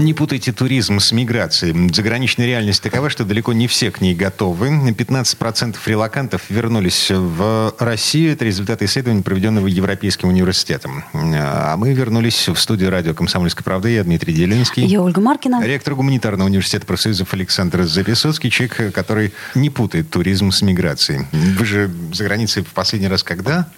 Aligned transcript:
Не 0.00 0.14
путайте 0.14 0.52
туризм 0.52 0.98
с 0.98 1.12
миграцией. 1.12 1.92
Заграничная 1.92 2.46
реальность 2.46 2.82
такова, 2.82 3.10
что 3.10 3.26
далеко 3.26 3.52
не 3.52 3.66
все 3.66 3.90
к 3.90 4.00
ней 4.00 4.14
готовы. 4.14 4.68
15% 4.68 5.76
релакантов 5.84 6.48
вернулись 6.48 7.10
в 7.10 7.74
Россию. 7.78 8.32
Это 8.32 8.46
результаты 8.46 8.86
исследования, 8.86 9.22
проведенного 9.22 9.66
Европейским 9.66 10.30
университетом. 10.30 11.04
А 11.12 11.76
мы 11.76 11.92
вернулись 11.92 12.48
в 12.48 12.56
студию 12.56 12.90
радио 12.90 13.12
«Комсомольская 13.12 13.62
правда». 13.62 13.88
Я 13.88 14.02
Дмитрий 14.02 14.32
Делинский. 14.32 14.86
Я 14.86 15.02
Ольга 15.02 15.20
Маркина. 15.20 15.62
Ректор 15.62 15.94
гуманитарного 15.94 16.48
университета 16.48 16.86
профсоюзов 16.86 17.34
Александр 17.34 17.82
Записоцкий. 17.82 18.50
Человек, 18.50 18.94
который 18.94 19.34
не 19.54 19.68
путает 19.68 20.08
туризм 20.08 20.50
с 20.50 20.62
миграцией. 20.62 21.26
Вы 21.30 21.64
же 21.66 21.90
за 22.14 22.24
границей 22.24 22.62
в 22.62 22.68
последний 22.68 23.08
раз 23.08 23.22
когда? 23.22 23.68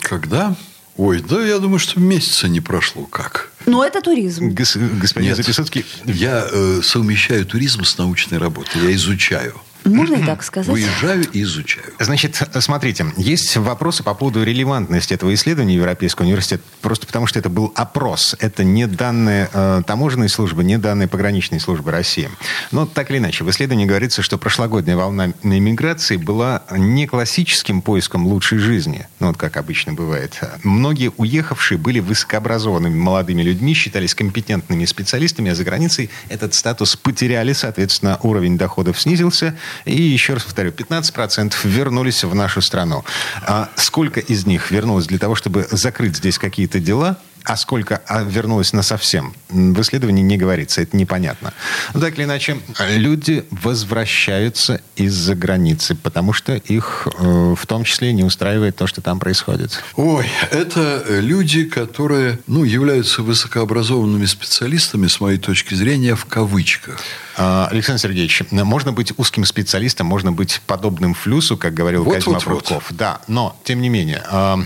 Когда? 0.00 0.56
Ой, 0.96 1.20
да 1.20 1.44
я 1.44 1.58
думаю, 1.58 1.78
что 1.78 2.00
месяца 2.00 2.48
не 2.48 2.62
прошло 2.62 3.04
как. 3.04 3.49
Но 3.70 3.84
это 3.84 4.00
туризм. 4.00 4.48
Гос- 4.50 4.76
господин 5.00 5.34
Записоцкий. 5.34 5.84
Я 6.06 6.46
э, 6.50 6.80
совмещаю 6.82 7.46
туризм 7.46 7.84
с 7.84 7.96
научной 7.98 8.38
работой. 8.38 8.82
Я 8.82 8.94
изучаю. 8.94 9.54
Можно 9.84 10.16
и 10.16 10.22
так 10.26 10.42
сказать. 10.42 10.70
Выезжаю 10.70 11.24
и 11.32 11.42
изучаю. 11.42 11.86
Значит, 11.98 12.42
смотрите, 12.60 13.06
есть 13.16 13.56
вопросы 13.56 14.02
по 14.02 14.14
поводу 14.14 14.42
релевантности 14.42 15.14
этого 15.14 15.32
исследования 15.34 15.74
Европейского 15.74 16.26
университета, 16.26 16.62
просто 16.80 17.06
потому 17.06 17.26
что 17.26 17.38
это 17.38 17.48
был 17.48 17.72
опрос. 17.74 18.36
Это 18.40 18.64
не 18.64 18.86
данные 18.86 19.48
э, 19.52 19.82
таможенной 19.86 20.28
службы, 20.28 20.64
не 20.64 20.78
данные 20.78 21.08
пограничной 21.08 21.60
службы 21.60 21.90
России. 21.90 22.30
Но 22.70 22.86
так 22.86 23.10
или 23.10 23.18
иначе, 23.18 23.44
в 23.44 23.50
исследовании 23.50 23.86
говорится, 23.86 24.22
что 24.22 24.38
прошлогодняя 24.38 24.96
волна 24.96 25.32
иммиграции 25.42 26.16
была 26.16 26.62
не 26.70 27.06
классическим 27.06 27.82
поиском 27.82 28.26
лучшей 28.26 28.58
жизни, 28.58 29.06
ну 29.18 29.28
вот 29.28 29.36
как 29.36 29.56
обычно 29.56 29.92
бывает. 29.92 30.40
Многие 30.62 31.12
уехавшие 31.16 31.78
были 31.78 32.00
высокообразованными 32.00 32.96
молодыми 32.96 33.42
людьми, 33.42 33.74
считались 33.74 34.14
компетентными 34.14 34.84
специалистами, 34.84 35.50
а 35.50 35.54
за 35.54 35.64
границей 35.64 36.10
этот 36.28 36.54
статус 36.54 36.96
потеряли, 36.96 37.52
соответственно, 37.52 38.18
уровень 38.22 38.58
доходов 38.58 39.00
снизился, 39.00 39.56
и 39.84 40.00
еще 40.00 40.34
раз 40.34 40.44
повторю, 40.44 40.70
15% 40.70 41.54
вернулись 41.64 42.24
в 42.24 42.34
нашу 42.34 42.60
страну. 42.60 43.04
А 43.42 43.68
сколько 43.76 44.20
из 44.20 44.46
них 44.46 44.70
вернулось 44.70 45.06
для 45.06 45.18
того, 45.18 45.34
чтобы 45.34 45.66
закрыть 45.70 46.16
здесь 46.16 46.38
какие-то 46.38 46.80
дела? 46.80 47.18
А 47.44 47.56
сколько 47.56 48.02
а, 48.06 48.22
вернулось 48.22 48.72
на 48.72 48.82
совсем? 48.82 49.34
В 49.48 49.80
исследовании 49.80 50.22
не 50.22 50.36
говорится, 50.36 50.82
это 50.82 50.96
непонятно. 50.96 51.52
Но 51.94 52.00
так 52.00 52.16
или 52.16 52.24
иначе, 52.24 52.58
люди 52.88 53.44
возвращаются 53.50 54.80
из-за 54.96 55.34
границы, 55.34 55.94
потому 55.94 56.32
что 56.32 56.54
их 56.54 57.08
э, 57.18 57.54
в 57.56 57.66
том 57.66 57.84
числе 57.84 58.12
не 58.12 58.24
устраивает 58.24 58.76
то, 58.76 58.86
что 58.86 59.00
там 59.00 59.18
происходит. 59.18 59.82
Ой, 59.96 60.26
это 60.50 61.04
люди, 61.08 61.64
которые 61.64 62.38
ну, 62.46 62.64
являются 62.64 63.22
высокообразованными 63.22 64.26
специалистами, 64.26 65.06
с 65.06 65.20
моей 65.20 65.38
точки 65.38 65.74
зрения, 65.74 66.14
в 66.14 66.26
кавычках. 66.26 67.00
А, 67.36 67.68
Александр 67.70 68.02
Сергеевич, 68.02 68.42
можно 68.50 68.92
быть 68.92 69.12
узким 69.16 69.44
специалистом, 69.44 70.06
можно 70.06 70.30
быть 70.30 70.60
подобным 70.66 71.14
флюсу, 71.14 71.56
как 71.56 71.74
говорил 71.74 72.04
Вот, 72.04 72.16
Козьма 72.16 72.34
вот, 72.34 72.44
вот. 72.44 72.64
Прутков. 72.66 72.86
Да, 72.90 73.20
но, 73.28 73.56
тем 73.64 73.80
не 73.80 73.88
менее, 73.88 74.22
а, 74.26 74.58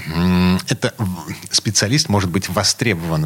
это 0.68 0.92
специалист 1.50 2.08
может 2.08 2.30
быть 2.30 2.48
востребован 2.48 2.63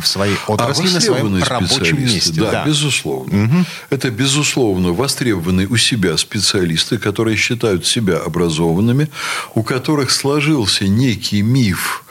в 0.00 0.06
своей 0.06 0.36
отрасли 0.46 0.88
на 0.88 1.00
своем 1.00 1.42
рабочем 1.42 1.68
специалисты, 1.68 2.14
месте. 2.14 2.40
Да, 2.40 2.64
безусловно. 2.64 3.66
Это, 3.90 4.10
безусловно, 4.10 4.92
востребованные 4.92 5.66
у 5.66 5.76
себя 5.76 6.16
специалисты, 6.16 6.98
которые 6.98 7.36
считают 7.36 7.86
себя 7.86 8.18
образованными, 8.18 9.08
у 9.54 9.62
которых 9.62 10.10
сложился 10.10 10.86
некий 10.86 11.42
миф 11.42 12.04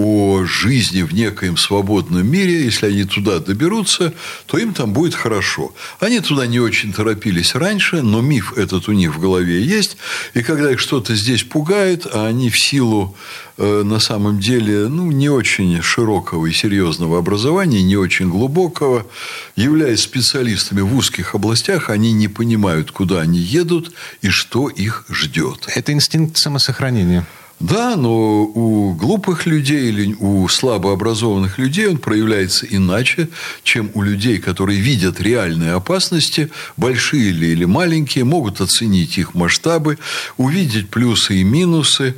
о 0.00 0.46
жизни 0.46 1.02
в 1.02 1.12
некоем 1.12 1.58
свободном 1.58 2.26
мире, 2.26 2.64
если 2.64 2.86
они 2.86 3.04
туда 3.04 3.38
доберутся, 3.38 4.14
то 4.46 4.56
им 4.56 4.72
там 4.72 4.94
будет 4.94 5.14
хорошо. 5.14 5.74
Они 5.98 6.20
туда 6.20 6.46
не 6.46 6.58
очень 6.58 6.94
торопились 6.94 7.54
раньше, 7.54 8.00
но 8.00 8.22
миф 8.22 8.56
этот 8.56 8.88
у 8.88 8.92
них 8.92 9.14
в 9.14 9.20
голове 9.20 9.62
есть. 9.62 9.98
И 10.32 10.42
когда 10.42 10.72
их 10.72 10.80
что-то 10.80 11.14
здесь 11.14 11.42
пугает, 11.42 12.06
а 12.10 12.26
они 12.26 12.48
в 12.48 12.58
силу 12.58 13.14
э, 13.58 13.82
на 13.84 14.00
самом 14.00 14.40
деле 14.40 14.88
ну, 14.88 15.10
не 15.10 15.28
очень 15.28 15.82
широкого 15.82 16.46
и 16.46 16.52
серьезного 16.52 17.18
образования, 17.18 17.82
не 17.82 17.98
очень 17.98 18.30
глубокого, 18.30 19.06
являясь 19.54 20.00
специалистами 20.00 20.80
в 20.80 20.96
узких 20.96 21.34
областях, 21.34 21.90
они 21.90 22.12
не 22.12 22.28
понимают, 22.28 22.90
куда 22.90 23.20
они 23.20 23.38
едут 23.38 23.92
и 24.22 24.30
что 24.30 24.70
их 24.70 25.04
ждет. 25.10 25.68
Это 25.74 25.92
инстинкт 25.92 26.38
самосохранения. 26.38 27.26
Да, 27.60 27.94
но 27.94 28.44
у 28.44 28.94
глупых 28.94 29.44
людей 29.44 29.90
или 29.90 30.16
у 30.18 30.48
слабообразованных 30.48 31.58
людей 31.58 31.88
он 31.88 31.98
проявляется 31.98 32.64
иначе, 32.64 33.28
чем 33.62 33.90
у 33.92 34.00
людей, 34.00 34.38
которые 34.38 34.80
видят 34.80 35.20
реальные 35.20 35.72
опасности, 35.72 36.50
большие 36.78 37.32
ли 37.32 37.52
или 37.52 37.66
маленькие, 37.66 38.24
могут 38.24 38.62
оценить 38.62 39.18
их 39.18 39.34
масштабы, 39.34 39.98
увидеть 40.38 40.88
плюсы 40.88 41.36
и 41.36 41.44
минусы. 41.44 42.14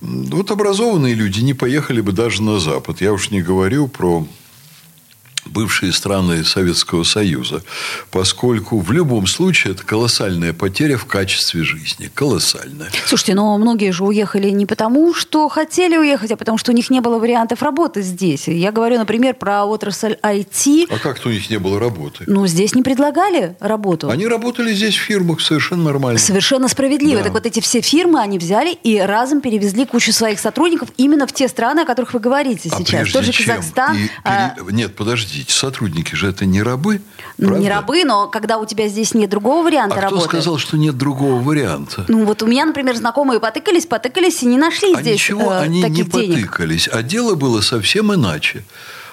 Вот 0.00 0.50
образованные 0.50 1.14
люди 1.14 1.38
не 1.38 1.54
поехали 1.54 2.00
бы 2.00 2.10
даже 2.10 2.42
на 2.42 2.58
Запад. 2.58 3.00
Я 3.00 3.12
уж 3.12 3.30
не 3.30 3.42
говорю 3.42 3.86
про 3.86 4.26
бывшие 5.50 5.92
страны 5.92 6.44
Советского 6.44 7.04
Союза, 7.04 7.62
поскольку 8.10 8.78
в 8.80 8.90
любом 8.92 9.26
случае 9.26 9.74
это 9.74 9.84
колоссальная 9.84 10.52
потеря 10.52 10.96
в 10.96 11.06
качестве 11.06 11.62
жизни. 11.64 12.10
Колоссальная. 12.14 12.90
Слушайте, 13.06 13.34
но 13.34 13.56
многие 13.58 13.90
же 13.92 14.04
уехали 14.04 14.50
не 14.50 14.66
потому, 14.66 15.14
что 15.14 15.48
хотели 15.48 15.96
уехать, 15.96 16.30
а 16.32 16.36
потому 16.36 16.58
что 16.58 16.72
у 16.72 16.74
них 16.74 16.90
не 16.90 17.00
было 17.00 17.18
вариантов 17.18 17.62
работы 17.62 18.02
здесь. 18.02 18.48
Я 18.48 18.72
говорю, 18.72 18.98
например, 18.98 19.34
про 19.34 19.64
отрасль 19.64 20.16
IT. 20.22 20.86
А 20.90 20.98
как-то 20.98 21.28
у 21.28 21.32
них 21.32 21.50
не 21.50 21.58
было 21.58 21.78
работы? 21.78 22.24
Ну, 22.26 22.46
здесь 22.46 22.74
не 22.74 22.82
предлагали 22.82 23.56
работу. 23.60 24.10
Они 24.10 24.26
работали 24.26 24.72
здесь 24.72 24.94
в 24.96 25.00
фирмах 25.00 25.40
совершенно 25.40 25.84
нормально. 25.84 26.18
Совершенно 26.18 26.68
справедливо. 26.68 27.18
Да. 27.18 27.24
Так 27.24 27.32
вот 27.34 27.46
эти 27.46 27.60
все 27.60 27.80
фирмы, 27.80 28.20
они 28.20 28.38
взяли 28.38 28.72
и 28.72 28.98
разом 28.98 29.40
перевезли 29.40 29.84
кучу 29.86 30.12
своих 30.12 30.38
сотрудников 30.40 30.90
именно 30.96 31.26
в 31.26 31.32
те 31.32 31.48
страны, 31.48 31.80
о 31.80 31.84
которых 31.84 32.12
вы 32.14 32.20
говорите 32.20 32.68
А 32.72 32.78
сейчас. 32.78 33.10
Тот 33.10 33.24
же 33.24 33.32
Казахстан. 33.32 33.96
и 33.96 34.08
а, 34.24 34.50
пере- 34.50 34.72
Нет, 34.72 34.94
подождите, 35.40 35.52
сотрудники 35.58 36.14
же 36.14 36.28
это 36.28 36.44
не 36.46 36.62
рабы. 36.62 37.00
ну, 37.38 37.48
правда? 37.48 37.62
не 37.62 37.68
рабы, 37.68 38.04
но 38.04 38.28
когда 38.28 38.58
у 38.58 38.66
тебя 38.66 38.88
здесь 38.88 39.14
нет 39.14 39.30
другого 39.30 39.64
варианта 39.64 39.94
А 39.96 39.98
кто 39.98 40.06
работы. 40.10 40.28
сказал, 40.28 40.58
что 40.58 40.76
нет 40.76 40.96
другого 40.96 41.40
варианта? 41.40 42.04
Ну 42.08 42.24
вот 42.24 42.42
у 42.42 42.46
меня, 42.46 42.66
например, 42.66 42.96
знакомые 42.96 43.40
потыкались, 43.40 43.86
потыкались 43.86 44.42
и 44.42 44.46
не 44.46 44.58
нашли 44.58 44.94
А 44.94 45.00
здесь 45.00 45.14
ничего, 45.14 45.52
э, 45.52 45.58
они 45.60 45.82
не 45.82 45.90
денег. 46.04 46.10
потыкались. 46.12 46.88
А 46.92 47.02
дело 47.02 47.34
было 47.34 47.60
совсем 47.60 48.12
иначе. 48.14 48.64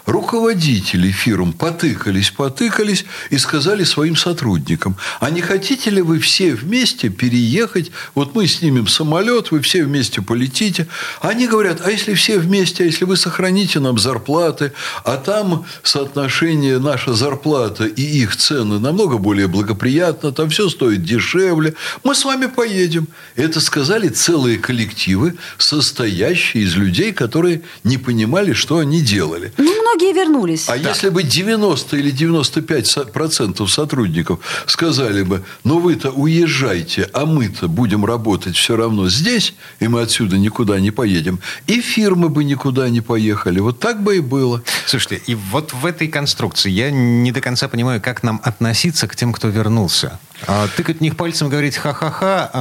Руководители 0.07 1.11
фирм 1.11 1.51
потыкались, 1.51 2.31
потыкались 2.31 3.03
и 3.29 3.37
сказали 3.37 3.83
своим 3.83 4.15
сотрудникам, 4.15 4.95
а 5.19 5.29
не 5.29 5.41
хотите 5.41 5.89
ли 5.89 6.01
вы 6.01 6.19
все 6.19 6.55
вместе 6.55 7.09
переехать, 7.09 7.91
вот 8.15 8.33
мы 8.33 8.47
снимем 8.47 8.87
самолет, 8.87 9.51
вы 9.51 9.59
все 9.59 9.83
вместе 9.83 10.21
полетите. 10.21 10.87
Они 11.19 11.45
говорят, 11.45 11.81
а 11.83 11.91
если 11.91 12.13
все 12.13 12.39
вместе, 12.39 12.83
а 12.83 12.85
если 12.85 13.03
вы 13.03 13.17
сохраните 13.17 13.81
нам 13.81 13.99
зарплаты, 13.99 14.71
а 15.03 15.17
там 15.17 15.65
соотношение 15.83 16.79
наша 16.79 17.13
зарплата 17.13 17.85
и 17.85 18.01
их 18.01 18.37
цены 18.37 18.79
намного 18.79 19.17
более 19.17 19.47
благоприятно, 19.47 20.31
там 20.31 20.49
все 20.51 20.69
стоит 20.69 21.03
дешевле, 21.03 21.73
мы 22.05 22.15
с 22.15 22.23
вами 22.23 22.45
поедем. 22.45 23.09
Это 23.35 23.59
сказали 23.59 24.07
целые 24.07 24.57
коллективы, 24.57 25.35
состоящие 25.57 26.63
из 26.63 26.77
людей, 26.77 27.11
которые 27.11 27.63
не 27.83 27.97
понимали, 27.97 28.53
что 28.53 28.77
они 28.77 29.01
делали. 29.01 29.51
Ну, 29.57 29.96
многие 29.97 30.13
вернулись. 30.13 30.69
А 30.69 30.77
если 30.77 31.09
бы 31.09 31.23
90 31.23 31.97
или 31.97 32.11
95 32.11 32.87
со- 32.87 33.05
процентов 33.05 33.71
сотрудников 33.71 34.39
сказали 34.67 35.23
бы, 35.23 35.43
ну 35.63 35.79
вы-то 35.79 36.11
уезжайте, 36.11 37.09
а 37.13 37.25
мы-то 37.25 37.67
будем 37.67 38.05
работать 38.05 38.55
все 38.55 38.75
равно 38.75 39.09
здесь, 39.09 39.53
и 39.79 39.87
мы 39.87 40.01
отсюда 40.01 40.37
никуда 40.37 40.79
не 40.79 40.91
поедем, 40.91 41.39
и 41.67 41.81
фирмы 41.81 42.29
бы 42.29 42.43
никуда 42.43 42.89
не 42.89 43.01
поехали. 43.01 43.59
Вот 43.59 43.79
так 43.79 44.01
бы 44.03 44.17
и 44.17 44.19
было. 44.19 44.61
Слушайте, 44.85 45.21
и 45.25 45.35
вот 45.35 45.73
в 45.73 45.85
этой 45.85 46.07
конструкции 46.07 46.69
я 46.69 46.91
не 46.91 47.31
до 47.31 47.41
конца 47.41 47.67
понимаю, 47.67 48.01
как 48.01 48.23
нам 48.23 48.39
относиться 48.43 49.07
к 49.07 49.15
тем, 49.15 49.33
кто 49.33 49.47
вернулся. 49.49 50.19
А, 50.45 50.67
Тыкать 50.75 50.97
в 50.97 51.01
них 51.01 51.17
пальцем, 51.17 51.49
говорить 51.49 51.77
ха-ха-ха, 51.77 52.51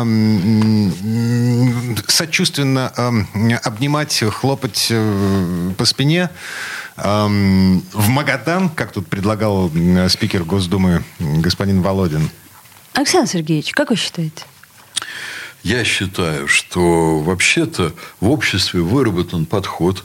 сочувственно 2.08 2.88
обнимать, 3.62 4.24
хлопать 4.30 4.86
э, 4.90 5.72
по 5.76 5.84
спине. 5.84 6.30
В 6.96 8.08
Магадан, 8.08 8.70
как 8.70 8.92
тут 8.92 9.06
предлагал 9.06 9.70
спикер 10.08 10.44
Госдумы 10.44 11.04
господин 11.18 11.82
Володин. 11.82 12.30
Александр 12.94 13.28
Сергеевич, 13.28 13.72
как 13.72 13.90
вы 13.90 13.96
считаете? 13.96 14.44
Я 15.66 15.82
считаю, 15.82 16.46
что 16.46 17.18
вообще-то 17.18 17.92
в 18.20 18.30
обществе 18.30 18.82
выработан 18.82 19.46
подход. 19.46 20.04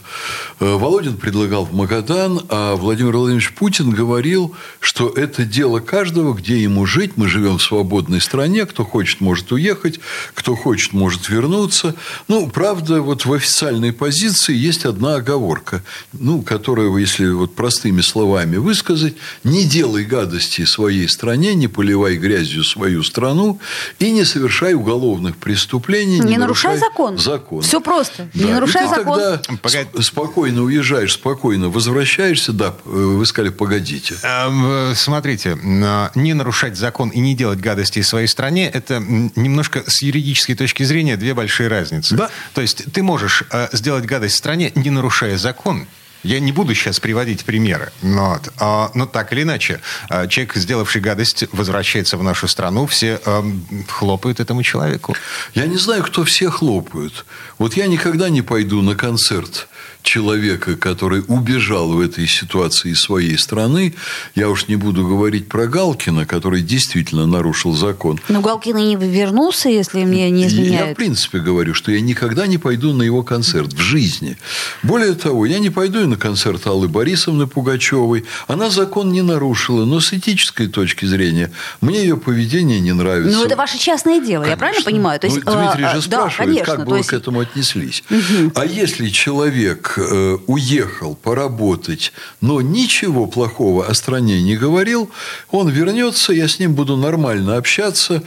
Э, 0.60 0.74
Володин 0.74 1.18
предлагал 1.18 1.66
в 1.66 1.74
Магадан, 1.76 2.42
а 2.50 2.76
Владимир 2.76 3.16
Владимирович 3.16 3.54
Путин 3.54 3.92
говорил, 3.92 4.56
что 4.80 5.10
это 5.10 5.46
дело 5.46 5.78
каждого, 5.78 6.34
где 6.34 6.58
ему 6.58 6.88
жить. 6.88 7.12
Мы 7.16 7.28
живем 7.28 7.60
в 7.60 7.62
свободной 7.62 8.22
стране. 8.22 8.66
Кто 8.66 8.84
хочет, 8.84 9.22
может 9.22 9.52
уехать. 9.52 10.00
Кто 10.34 10.56
хочет, 10.56 10.94
может 10.94 11.30
вернуться. 11.30 11.94
Ну, 12.28 12.50
правда, 12.50 13.04
вот 13.04 13.26
в 13.26 13.32
официальной 13.32 13.94
позиции 13.94 14.56
есть 14.56 14.86
одна 14.86 15.18
оговорка, 15.18 15.84
ну, 16.12 16.42
которая, 16.42 16.92
если 16.98 17.30
вот 17.30 17.54
простыми 17.54 18.02
словами 18.02 18.58
высказать, 18.58 19.14
не 19.44 19.66
делай 19.66 20.06
гадости 20.06 20.66
своей 20.66 21.08
стране, 21.08 21.54
не 21.54 21.68
поливай 21.68 22.18
грязью 22.18 22.64
свою 22.64 23.04
страну 23.04 23.60
и 24.00 24.10
не 24.10 24.26
совершай 24.26 24.74
уголовных 24.74 25.38
преступлений 25.38 25.51
преступлений, 25.52 26.20
не, 26.20 26.32
не 26.32 26.38
нарушай 26.38 26.78
закон. 26.78 27.18
закон. 27.18 27.62
Все 27.62 27.82
просто. 27.82 28.30
Да. 28.34 28.46
Не 28.46 28.54
нарушай 28.54 28.86
и 28.86 28.88
ты 28.88 28.96
закон. 28.96 29.20
Тогда 29.20 29.58
Погоди. 29.62 30.02
спокойно 30.02 30.64
уезжаешь, 30.64 31.14
спокойно 31.14 31.70
возвращаешься. 31.70 32.54
Да, 32.54 32.74
вы 32.86 33.26
сказали, 33.26 33.52
погодите. 33.52 34.16
Эм, 34.24 34.96
смотрите, 34.96 35.58
не 35.62 36.34
нарушать 36.34 36.78
закон 36.78 37.10
и 37.10 37.20
не 37.20 37.36
делать 37.36 37.60
гадости 37.60 38.02
в 38.02 38.08
своей 38.08 38.28
стране– 38.28 38.70
это 38.74 39.00
немножко 39.00 39.84
с 39.86 40.02
юридической 40.02 40.56
точки 40.56 40.84
зрения 40.84 41.18
две 41.18 41.34
большие 41.34 41.68
разницы. 41.68 42.16
Да. 42.16 42.30
То 42.54 42.62
есть 42.62 42.92
ты 42.94 43.04
можешь 43.04 43.44
э, 43.52 43.68
сделать 43.74 44.06
гадость 44.06 44.36
в 44.36 44.38
стране, 44.38 44.72
не 44.76 44.90
нарушая 44.90 45.38
закон, 45.38 45.86
я 46.24 46.40
не 46.40 46.52
буду 46.52 46.74
сейчас 46.76 47.00
приводить 47.00 47.46
примеры, 47.46 47.92
но, 48.02 48.40
а, 48.60 48.92
но 48.94 49.06
так 49.06 49.34
или 49.34 49.44
иначе, 49.44 49.82
а, 50.10 50.28
человек, 50.28 50.56
сделавший 50.56 51.02
гадость, 51.02 51.46
возвращается 51.52 52.18
в 52.18 52.24
нашу 52.24 52.48
страну, 52.48 52.86
все 52.86 53.20
а, 53.26 53.44
хлопают 53.88 54.40
этому 54.40 54.64
человеку. 54.64 55.16
Я 55.54 55.66
не 55.66 55.78
знаю, 55.78 56.04
кто 56.04 56.24
все 56.24 56.50
хлопают. 56.50 57.26
Вот 57.58 57.76
я 57.76 57.88
никогда 57.88 58.30
не 58.30 58.42
пойду 58.42 58.82
на 58.82 58.96
концерт 58.96 59.68
человека, 60.04 60.76
который 60.76 61.24
убежал 61.28 61.90
в 61.90 62.00
этой 62.00 62.28
ситуации 62.28 62.92
из 62.92 63.02
своей 63.02 63.38
страны. 63.38 63.96
Я 64.36 64.50
уж 64.50 64.68
не 64.68 64.76
буду 64.76 65.08
говорить 65.08 65.48
про 65.48 65.68
Галкина, 65.68 66.26
который 66.26 66.62
действительно 66.62 67.26
нарушил 67.26 67.74
закон. 67.74 68.20
Но 68.30 68.42
Галкин 68.42 68.78
и 68.78 68.84
не 68.84 68.96
вернулся, 68.96 69.70
если 69.70 70.04
мне 70.04 70.30
не 70.30 70.48
изменяют. 70.48 70.88
Я, 70.88 70.94
в 70.94 70.98
принципе, 70.98 71.40
говорю, 71.40 71.74
что 71.74 71.92
я 71.92 72.02
никогда 72.02 72.48
не 72.48 72.58
пойду 72.58 72.94
на 72.94 73.04
его 73.04 73.24
концерт 73.24 73.74
в 73.74 73.80
жизни. 73.80 74.38
Более 74.84 75.14
того, 75.14 75.46
я 75.46 75.60
не 75.60 75.70
пойду 75.70 76.02
и 76.02 76.06
на 76.06 76.18
концерт 76.18 76.66
Аллы 76.68 76.88
Борисовны 76.88 77.48
Пугачевой. 77.48 78.26
Она 78.48 78.70
закон 78.70 79.12
не 79.12 79.22
нарушила, 79.22 79.86
но 79.86 80.00
с 80.00 80.14
этической 80.14 80.68
точки 80.68 81.06
зрения 81.06 81.52
мне 81.82 82.02
ее 82.02 82.18
поведение 82.18 82.80
не 82.80 82.94
нравится. 82.94 83.38
Ну, 83.38 83.46
это 83.46 83.56
ваше 83.56 83.78
частное 83.78 84.20
дело, 84.20 84.44
конечно. 84.44 84.52
я 84.52 84.58
правильно 84.58 84.84
понимаю? 84.84 85.20
То 85.20 85.28
есть, 85.28 85.44
ну, 85.46 85.54
Дмитрий 85.54 85.86
а, 85.86 85.96
же 85.96 86.02
спрашивает, 86.02 86.38
да, 86.38 86.44
конечно, 86.46 86.76
как 86.76 86.88
бы 86.88 86.98
есть... 86.98 87.12
вы 87.12 87.18
к 87.18 87.22
этому 87.22 87.40
отнеслись. 87.40 88.04
Угу. 88.10 88.52
А 88.56 88.66
если 88.66 89.10
человек 89.10 89.91
э, 89.98 90.38
уехал 90.48 91.16
поработать, 91.16 92.14
но 92.42 92.62
ничего 92.62 93.28
плохого 93.28 93.88
о 93.88 93.94
стране 93.94 94.42
не 94.42 94.58
говорил, 94.58 95.10
он 95.50 95.70
вернется, 95.70 96.34
я 96.34 96.48
с 96.48 96.60
ним 96.60 96.74
буду 96.74 96.98
нормально 96.98 97.58
общаться. 97.58 98.24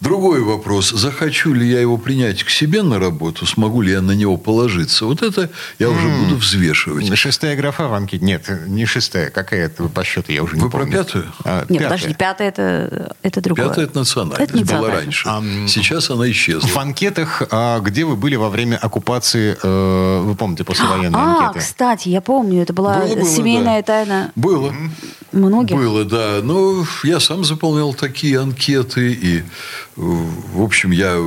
Другой 0.00 0.42
вопрос, 0.42 0.90
захочу 0.90 1.52
ли 1.52 1.68
я 1.68 1.80
его 1.80 1.96
принять 1.98 2.44
к 2.44 2.50
себе 2.50 2.82
на 2.82 2.98
работу, 2.98 3.46
смогу 3.46 3.82
ли 3.82 3.92
я 3.92 4.02
на 4.02 4.12
него 4.12 4.36
положиться. 4.36 5.06
Вот 5.06 5.22
это 5.22 5.50
я 5.78 5.90
уже 5.90 6.06
mm. 6.06 6.24
буду 6.24 6.36
взвешивать. 6.36 7.16
Шестая 7.16 7.56
графа 7.56 7.88
в 7.88 7.94
анкете? 7.94 8.24
Нет, 8.24 8.48
не 8.66 8.86
шестая. 8.86 9.30
Какая 9.30 9.66
это 9.66 9.84
по 9.84 10.04
счету? 10.04 10.32
Я 10.32 10.42
уже 10.42 10.56
не 10.56 10.62
Вы 10.62 10.70
помню. 10.70 10.92
про 10.92 11.04
пятую? 11.04 11.32
А, 11.44 11.60
Нет, 11.68 11.80
пятая. 11.80 11.84
подожди, 11.84 12.14
пятая 12.14 12.48
это, 12.48 13.16
это 13.22 13.40
другое. 13.40 13.68
Пятая 13.68 13.84
это 13.86 13.98
национальная. 13.98 14.46
Это 14.46 14.76
была 14.76 14.90
раньше. 14.90 15.28
А, 15.28 15.42
Сейчас 15.66 16.10
она 16.10 16.30
исчезла. 16.30 16.68
В 16.68 16.76
анкетах, 16.78 17.42
а, 17.50 17.80
где 17.80 18.04
вы 18.04 18.16
были 18.16 18.36
во 18.36 18.50
время 18.50 18.76
оккупации, 18.76 19.56
э, 19.62 20.20
вы 20.22 20.34
помните, 20.34 20.64
послевоенной 20.64 21.05
военные 21.10 21.48
а, 21.48 21.52
кстати, 21.52 22.08
я 22.08 22.20
помню, 22.20 22.62
это 22.62 22.72
была 22.72 22.98
было, 22.98 23.14
было, 23.14 23.28
семейная 23.28 23.82
да. 23.82 23.86
тайна. 23.86 24.32
Было. 24.34 24.74
Многих? 25.32 25.76
Было, 25.76 26.04
да. 26.04 26.40
Ну, 26.42 26.84
я 27.04 27.20
сам 27.20 27.44
заполнял 27.44 27.94
такие 27.94 28.40
анкеты. 28.40 29.12
И, 29.12 29.42
в 29.96 30.62
общем, 30.62 30.90
я 30.90 31.18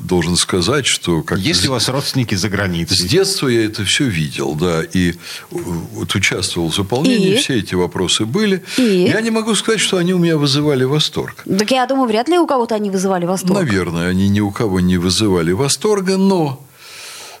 должен 0.00 0.36
сказать, 0.36 0.86
что... 0.86 1.22
Как 1.22 1.38
Есть 1.38 1.62
ли 1.62 1.68
у 1.68 1.72
вас 1.72 1.88
родственники 1.88 2.34
за 2.34 2.48
границей? 2.48 2.96
С 2.96 3.04
детства 3.04 3.48
я 3.48 3.64
это 3.64 3.84
все 3.84 4.04
видел, 4.04 4.54
да. 4.54 4.82
И 4.92 5.14
вот 5.50 6.14
участвовал 6.14 6.70
в 6.70 6.74
заполнении, 6.74 7.34
и? 7.34 7.36
все 7.36 7.58
эти 7.58 7.74
вопросы 7.74 8.24
были. 8.24 8.62
И? 8.76 9.06
Я 9.08 9.20
не 9.20 9.30
могу 9.30 9.54
сказать, 9.54 9.80
что 9.80 9.98
они 9.98 10.14
у 10.14 10.18
меня 10.18 10.36
вызывали 10.36 10.84
восторг. 10.84 11.44
Так 11.44 11.70
я 11.70 11.86
думаю, 11.86 12.08
вряд 12.08 12.28
ли 12.28 12.38
у 12.38 12.46
кого-то 12.46 12.74
они 12.74 12.90
вызывали 12.90 13.26
восторг. 13.26 13.54
Наверное, 13.54 14.08
они 14.08 14.28
ни 14.28 14.40
у 14.40 14.50
кого 14.50 14.80
не 14.80 14.96
вызывали 14.96 15.52
восторга, 15.52 16.16
но 16.16 16.64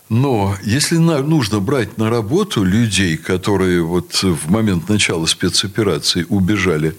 но 0.08 0.56
если 0.62 0.96
нужно 0.96 1.60
брать 1.60 1.98
на 1.98 2.08
работу 2.08 2.64
людей, 2.64 3.16
которые 3.16 3.82
вот 3.82 4.22
в 4.22 4.50
момент 4.50 4.88
начала 4.88 5.26
спецоперации 5.26 6.24
убежали 6.28 6.96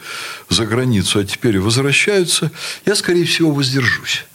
за 0.49 0.65
границу, 0.65 1.19
а 1.19 1.23
теперь 1.23 1.59
возвращаются, 1.59 2.51
я, 2.85 2.95
скорее 2.95 3.25
всего, 3.25 3.51
воздержусь. 3.51 4.25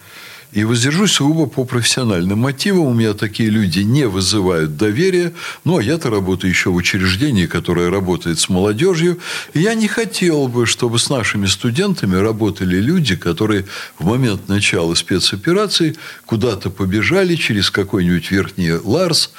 И 0.55 0.63
воздержусь 0.63 1.11
сугубо 1.11 1.47
по 1.47 1.65
профессиональным 1.65 2.39
мотивам. 2.39 2.87
У 2.87 2.95
меня 2.95 3.13
такие 3.15 3.51
люди 3.51 3.81
не 3.81 4.07
вызывают 4.07 4.77
доверия. 4.77 5.33
Ну, 5.65 5.79
а 5.79 5.83
я-то 5.83 6.11
работаю 6.11 6.53
еще 6.53 6.71
в 6.71 6.77
учреждении, 6.77 7.47
которое 7.47 7.91
работает 7.91 8.39
с 8.39 8.49
молодежью. 8.49 9.19
И 9.53 9.61
я 9.61 9.75
не 9.75 9.89
хотел 9.89 10.47
бы, 10.47 10.67
чтобы 10.67 11.01
с 11.01 11.11
нашими 11.11 11.47
студентами 11.47 12.15
работали 12.15 12.77
люди, 12.77 13.17
которые 13.17 13.67
в 13.99 14.07
момент 14.07 14.49
начала 14.49 14.95
спецоперации 14.95 15.97
куда-то 16.25 16.71
побежали 16.71 17.35
через 17.35 17.73
какой-нибудь 17.73 18.31
верхний 18.31 18.75
Ларс, 18.75 19.33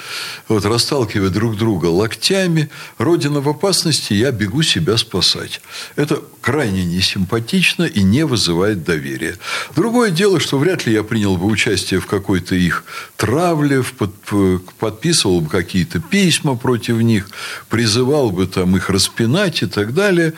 вот, 0.48 0.66
расталкивая 0.66 1.30
друг 1.30 1.56
друга 1.56 1.86
локтями. 1.86 2.68
Родина 2.98 3.40
в 3.40 3.48
опасности, 3.48 4.12
я 4.12 4.32
бегу 4.32 4.62
себя 4.62 4.98
спасать. 4.98 5.62
Это 5.96 6.20
крайне 6.42 6.84
несимпатично 6.84 7.84
и 7.84 8.02
не 8.02 8.26
вызывает 8.26 8.84
доверия. 8.84 9.36
Другое 9.74 10.10
дело, 10.10 10.40
что 10.40 10.58
вряд 10.58 10.84
ли 10.84 10.92
я 10.92 11.05
принял 11.06 11.38
бы 11.38 11.46
участие 11.46 12.00
в 12.00 12.06
какой-то 12.06 12.54
их 12.54 12.84
травле, 13.16 13.82
подписывал 14.78 15.40
бы 15.40 15.48
какие-то 15.48 16.00
письма 16.00 16.56
против 16.56 16.96
них, 16.96 17.30
призывал 17.70 18.30
бы 18.30 18.46
там 18.46 18.76
их 18.76 18.90
распинать 18.90 19.62
и 19.62 19.66
так 19.66 19.94
далее. 19.94 20.34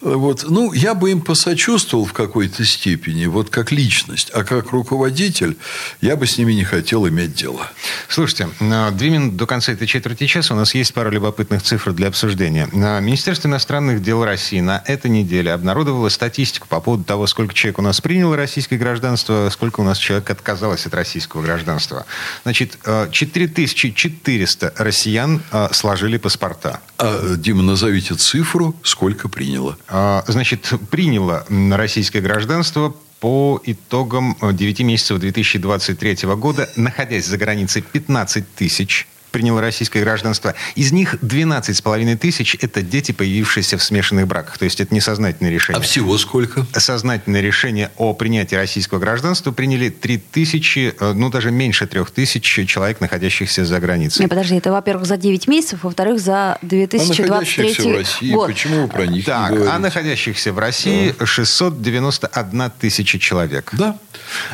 Вот. 0.00 0.44
Ну, 0.48 0.72
я 0.72 0.94
бы 0.94 1.10
им 1.10 1.20
посочувствовал 1.20 2.04
в 2.04 2.12
какой-то 2.12 2.64
степени, 2.64 3.26
вот 3.26 3.50
как 3.50 3.72
личность, 3.72 4.30
а 4.34 4.44
как 4.44 4.70
руководитель 4.70 5.56
я 6.00 6.14
бы 6.16 6.26
с 6.26 6.38
ними 6.38 6.52
не 6.52 6.64
хотел 6.64 7.08
иметь 7.08 7.34
дело. 7.34 7.66
Слушайте, 8.08 8.48
две 8.92 9.10
минуты 9.10 9.36
до 9.36 9.46
конца 9.46 9.72
этой 9.72 9.86
четверти 9.86 10.26
часа 10.26 10.54
у 10.54 10.56
нас 10.56 10.74
есть 10.74 10.94
пара 10.94 11.10
любопытных 11.10 11.62
цифр 11.62 11.92
для 11.92 12.08
обсуждения. 12.08 12.68
Министерство 12.72 13.48
иностранных 13.48 14.02
дел 14.02 14.24
России 14.24 14.60
на 14.60 14.82
этой 14.86 15.10
неделе 15.10 15.52
обнародовало 15.52 16.08
статистику 16.10 16.68
по 16.68 16.80
поводу 16.80 17.04
того, 17.04 17.26
сколько 17.26 17.54
человек 17.54 17.78
у 17.78 17.82
нас 17.82 18.00
приняло 18.00 18.36
российское 18.36 18.76
гражданство, 18.76 19.48
сколько 19.50 19.80
у 19.80 19.84
нас 19.84 19.98
человек 20.00 20.30
отказалось 20.30 20.86
от 20.86 20.94
российского 20.94 21.42
гражданства. 21.42 22.06
Значит, 22.42 22.78
4400 23.10 24.66
э, 24.66 24.82
россиян 24.82 25.42
э, 25.52 25.68
сложили 25.72 26.16
паспорта. 26.16 26.80
А, 26.98 27.36
Дима, 27.36 27.62
назовите 27.62 28.14
цифру, 28.14 28.74
сколько 28.82 29.28
приняло. 29.28 29.76
А, 29.88 30.24
значит, 30.26 30.72
приняло 30.90 31.46
российское 31.70 32.20
гражданство 32.20 32.94
по 33.20 33.60
итогам 33.64 34.36
9 34.40 34.80
месяцев 34.80 35.18
2023 35.18 36.28
года, 36.36 36.68
находясь 36.76 37.26
за 37.26 37.36
границей 37.36 37.82
15 37.82 38.54
тысяч 38.54 39.06
приняло 39.30 39.60
российское 39.60 40.00
гражданство. 40.02 40.54
Из 40.74 40.92
них 40.92 41.14
12,5 41.22 42.16
тысяч– 42.16 42.56
это 42.60 42.82
дети, 42.82 43.12
появившиеся 43.12 43.78
в 43.78 43.82
смешанных 43.82 44.26
браках. 44.26 44.58
То 44.58 44.64
есть 44.64 44.80
это 44.80 44.94
несознательное 44.94 45.50
решение. 45.50 45.78
А 45.78 45.82
всего 45.82 46.18
сколько? 46.18 46.66
Сознательное 46.76 47.40
решение 47.40 47.90
о 47.96 48.12
принятии 48.14 48.54
российского 48.54 48.98
гражданства 48.98 49.52
приняли 49.52 49.88
3 49.88 50.18
тысячи, 50.18 50.94
э, 50.98 51.12
ну 51.12 51.30
даже 51.30 51.50
меньше 51.50 51.86
3 51.86 52.04
тысяч 52.14 52.42
человек, 52.42 53.00
находящихся 53.00 53.64
за 53.64 53.78
границей. 53.80 54.22
Не, 54.22 54.28
подожди, 54.28 54.56
это, 54.56 54.72
во-первых, 54.72 55.06
за 55.06 55.16
9 55.16 55.48
месяцев, 55.48 55.84
во-вторых, 55.84 56.20
за 56.20 56.58
2023 56.62 57.24
а 57.24 57.28
находящихся 57.28 57.88
в 57.88 57.94
России, 57.94 58.32
год. 58.32 58.48
почему 58.48 58.82
вы 58.82 58.88
про 58.88 59.06
них 59.06 59.24
так, 59.24 59.50
не 59.50 59.56
говорите? 59.56 59.76
А 59.76 59.78
находящихся 59.78 60.52
в 60.52 60.58
России 60.58 61.14
да. 61.18 61.26
691 61.26 62.70
тысяча 62.78 63.18
человек. 63.18 63.70
Да. 63.72 63.96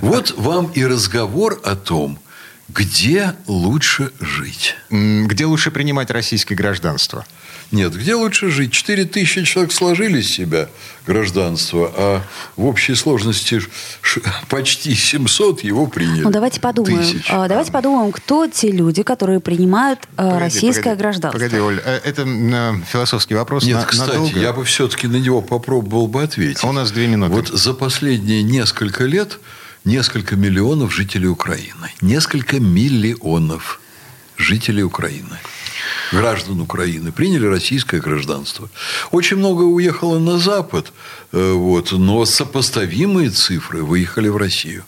Вот 0.01 0.35
а... 0.37 0.41
вам 0.41 0.67
и 0.75 0.85
разговор 0.85 1.61
о 1.65 1.77
том, 1.77 2.19
где 2.69 3.35
лучше 3.47 4.13
жить? 4.21 4.75
Где 4.91 5.47
лучше 5.47 5.71
принимать 5.71 6.11
российское 6.11 6.55
гражданство? 6.55 7.25
Нет, 7.73 7.95
где 7.95 8.15
лучше 8.15 8.51
жить? 8.51 8.73
Четыре 8.73 9.05
тысячи 9.05 9.45
человек 9.45 9.73
сложили 9.73 10.21
с 10.21 10.29
себя 10.29 10.69
гражданство, 11.07 11.93
а 11.97 12.23
в 12.57 12.65
общей 12.65 12.95
сложности 12.95 13.61
почти 14.49 14.95
700 14.95 15.65
его 15.65 15.87
приняли. 15.87 16.23
Ну, 16.23 16.31
давайте 16.31 16.61
подумаем. 16.61 16.99
Тысяч. 16.99 17.27
А, 17.29 17.49
давайте 17.49 17.73
подумаем, 17.73 18.13
кто 18.13 18.47
те 18.47 18.71
люди, 18.71 19.03
которые 19.03 19.41
принимают 19.41 20.01
а, 20.17 20.25
погоди, 20.25 20.45
российское 20.45 20.83
погоди, 20.83 21.01
гражданство. 21.01 21.39
Погоди, 21.39 21.61
Оль, 21.61 21.81
э, 21.85 22.01
это 22.05 22.25
философский 22.87 23.35
вопрос. 23.35 23.65
Нет, 23.65 23.77
на, 23.79 23.85
кстати, 23.85 24.11
надолго. 24.11 24.39
я 24.39 24.53
бы 24.53 24.65
все-таки 24.65 25.09
на 25.09 25.17
него 25.17 25.43
попробовал 25.43 26.07
бы 26.07 26.23
ответить. 26.23 26.63
У 26.63 26.73
нас 26.73 26.93
две 26.93 27.09
минуты. 27.09 27.33
Вот 27.33 27.49
за 27.49 27.75
последние 27.75 28.43
несколько 28.43 29.05
лет 29.05 29.41
несколько 29.87 30.37
миллионов 30.37 30.95
жителей 30.95 31.29
Украины. 31.29 31.91
Несколько 32.03 32.61
миллионов 32.61 33.81
жителей 34.37 34.83
Украины 34.83 35.39
граждан 36.13 36.61
Украины 36.61 37.13
приняли 37.13 37.47
российское 37.47 38.01
гражданство. 38.01 38.69
Очень 39.11 39.39
много 39.39 39.63
уехало 39.63 40.19
на 40.19 40.39
Запад, 40.39 40.93
э, 41.33 41.53
вот, 41.53 41.93
но 41.93 42.25
сопоставимые 42.25 43.31
цифры 43.31 43.83
выехали 43.83 44.29
в 44.29 44.37
Россию. 44.37 44.85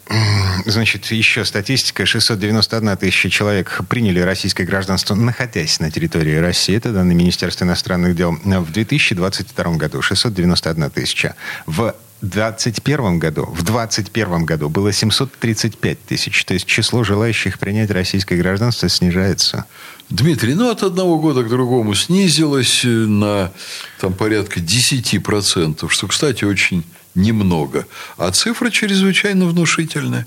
Значит, 0.66 1.06
еще 1.06 1.44
статистика. 1.44 2.06
691 2.06 2.96
тысяча 2.96 3.30
человек 3.30 3.80
приняли 3.88 4.20
российское 4.20 4.64
гражданство, 4.64 5.14
находясь 5.14 5.80
на 5.80 5.90
территории 5.90 6.36
России. 6.36 6.76
Это 6.76 6.92
данные 6.92 7.14
Министерства 7.14 7.64
иностранных 7.64 8.16
дел. 8.16 8.32
В 8.32 8.72
2022 8.72 9.76
году 9.76 10.02
691 10.02 10.90
тысяча. 10.90 11.34
В 11.66 11.94
2021 12.20 13.18
году, 13.18 13.44
в 13.46 13.62
2021 13.62 14.44
году 14.44 14.68
было 14.68 14.92
735 14.92 16.04
тысяч. 16.04 16.44
То 16.44 16.54
есть 16.54 16.66
число 16.66 17.04
желающих 17.04 17.58
принять 17.58 17.90
российское 17.90 18.36
гражданство 18.36 18.88
снижается. 18.88 19.64
Дмитрий, 20.10 20.54
ну 20.54 20.70
от 20.70 20.82
одного 20.82 21.18
года 21.18 21.42
к 21.42 21.48
другому 21.48 21.94
снизилось 21.94 22.82
на 22.84 23.52
там, 24.00 24.14
порядка 24.14 24.58
10%, 24.60 25.88
что, 25.88 26.06
кстати, 26.06 26.44
очень 26.44 26.84
немного. 27.14 27.86
А 28.16 28.30
цифра 28.30 28.70
чрезвычайно 28.70 29.46
внушительная. 29.46 30.26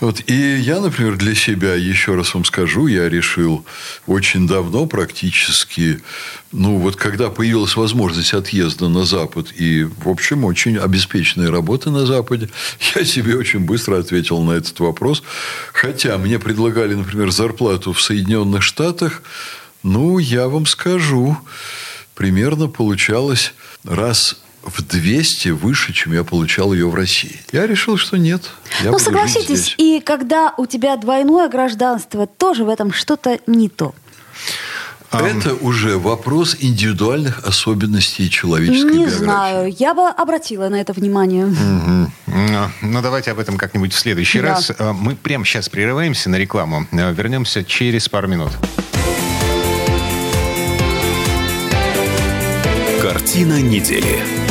Вот. 0.00 0.22
И 0.26 0.56
я, 0.56 0.80
например, 0.80 1.16
для 1.16 1.34
себя, 1.34 1.74
еще 1.74 2.16
раз 2.16 2.34
вам 2.34 2.44
скажу, 2.44 2.88
я 2.88 3.08
решил 3.08 3.64
очень 4.06 4.46
давно 4.48 4.86
практически, 4.86 6.00
ну 6.50 6.78
вот 6.78 6.96
когда 6.96 7.30
появилась 7.30 7.76
возможность 7.76 8.34
отъезда 8.34 8.88
на 8.88 9.04
Запад 9.04 9.52
и, 9.54 9.84
в 9.84 10.08
общем, 10.08 10.44
очень 10.44 10.78
обеспеченной 10.78 11.48
работы 11.48 11.90
на 11.90 12.06
Западе, 12.06 12.50
я 12.96 13.04
себе 13.04 13.36
очень 13.36 13.60
быстро 13.60 13.98
ответил 13.98 14.42
на 14.42 14.52
этот 14.52 14.78
вопрос. 14.80 15.22
Хотя 15.72 16.18
мне 16.18 16.40
предлагали, 16.40 16.94
например, 16.94 17.30
зарплату 17.30 17.92
в 17.92 18.02
Соединенных 18.02 18.62
Штатах, 18.62 19.22
ну, 19.84 20.18
я 20.18 20.48
вам 20.48 20.66
скажу, 20.66 21.36
примерно 22.14 22.68
получалось 22.68 23.54
раз 23.84 24.40
в 24.64 24.82
200 24.82 25.48
выше, 25.50 25.92
чем 25.92 26.12
я 26.12 26.24
получал 26.24 26.72
ее 26.72 26.88
в 26.88 26.94
России. 26.94 27.40
Я 27.52 27.66
решил, 27.66 27.96
что 27.96 28.16
нет. 28.16 28.50
Я 28.82 28.90
ну, 28.90 28.98
согласитесь, 28.98 29.74
и 29.78 30.00
когда 30.00 30.54
у 30.56 30.66
тебя 30.66 30.96
двойное 30.96 31.48
гражданство, 31.48 32.26
тоже 32.26 32.64
в 32.64 32.68
этом 32.68 32.92
что-то 32.92 33.38
не 33.46 33.68
то. 33.68 33.94
Это 35.12 35.54
уже 35.54 35.96
вопрос 35.96 36.56
индивидуальных 36.58 37.46
особенностей 37.46 38.28
человеческой 38.28 38.90
Не 38.90 38.98
биографии. 39.04 39.16
знаю, 39.16 39.74
я 39.78 39.94
бы 39.94 40.08
обратила 40.08 40.68
на 40.68 40.80
это 40.80 40.92
внимание. 40.92 41.46
Угу. 41.46 42.12
Ну, 42.26 42.68
ну, 42.82 43.02
давайте 43.02 43.30
об 43.30 43.38
этом 43.38 43.56
как-нибудь 43.56 43.92
в 43.92 43.98
следующий 43.98 44.40
да. 44.40 44.48
раз. 44.48 44.72
Э, 44.76 44.92
мы 44.92 45.14
прямо 45.14 45.44
сейчас 45.44 45.68
прерываемся 45.68 46.30
на 46.30 46.36
рекламу. 46.36 46.88
Э, 46.90 47.12
вернемся 47.12 47.62
через 47.62 48.08
пару 48.08 48.26
минут. 48.26 48.50
Картина 53.00 53.60
недели. 53.60 54.43